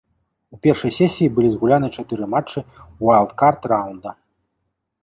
[0.55, 2.59] У першай сесіі былі згуляны чатыры матчы
[3.05, 4.21] ўайлдкард раўнда.